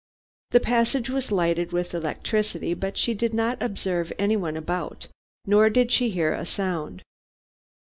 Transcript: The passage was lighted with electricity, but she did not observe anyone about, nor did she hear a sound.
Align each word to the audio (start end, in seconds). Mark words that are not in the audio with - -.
The 0.49 0.59
passage 0.59 1.11
was 1.11 1.31
lighted 1.31 1.73
with 1.73 1.93
electricity, 1.93 2.73
but 2.73 2.97
she 2.97 3.13
did 3.13 3.35
not 3.35 3.61
observe 3.61 4.11
anyone 4.17 4.57
about, 4.57 5.07
nor 5.45 5.69
did 5.69 5.91
she 5.91 6.09
hear 6.09 6.33
a 6.33 6.43
sound. 6.43 7.03